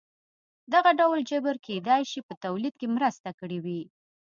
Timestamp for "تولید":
2.43-2.73